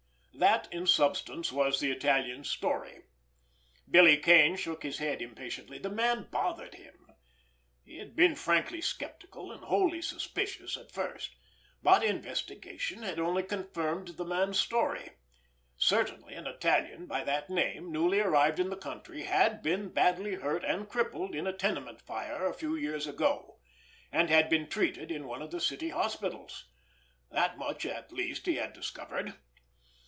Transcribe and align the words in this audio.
That, 0.33 0.67
in 0.73 0.87
substance, 0.87 1.51
was 1.51 1.79
the 1.79 1.91
Italian's 1.91 2.49
story. 2.49 3.03
Billy 3.87 4.17
Kane 4.17 4.55
shook 4.55 4.81
his 4.81 4.97
head 4.97 5.21
impatiently. 5.21 5.77
The 5.77 5.91
man 5.91 6.29
bothered 6.31 6.73
him. 6.73 7.11
He 7.85 7.99
had 7.99 8.15
been 8.15 8.33
frankly 8.35 8.81
skeptical 8.81 9.51
and 9.51 9.63
wholly 9.63 10.01
suspicious 10.01 10.77
at 10.77 10.91
first; 10.91 11.35
but 11.83 12.03
investigation 12.03 13.03
had 13.03 13.19
only 13.19 13.43
confirmed 13.43 14.07
the 14.17 14.25
man's 14.25 14.57
story. 14.57 15.11
Certainly, 15.77 16.33
an 16.33 16.47
Italian 16.47 17.05
by 17.05 17.23
that 17.23 17.51
name, 17.51 17.91
newly 17.91 18.19
arrived 18.19 18.59
in 18.59 18.71
the 18.71 18.75
country, 18.77 19.21
had 19.25 19.61
been 19.61 19.89
badly 19.89 20.33
hurt 20.35 20.63
and 20.65 20.89
crippled 20.89 21.35
in 21.35 21.45
a 21.45 21.53
tenement 21.53 22.01
fire 22.01 22.47
a 22.47 22.53
few 22.55 22.75
years 22.75 23.05
ago, 23.05 23.59
and 24.11 24.31
had 24.31 24.49
been 24.49 24.67
treated 24.67 25.11
in 25.11 25.27
one 25.27 25.43
of 25.43 25.51
the 25.51 25.61
city 25.61 25.89
hospitals. 25.89 26.65
That 27.29 27.59
much, 27.59 27.85
at 27.85 28.11
least, 28.11 28.47
he 28.47 28.55
had 28.55 28.73
discovered! 28.73 29.35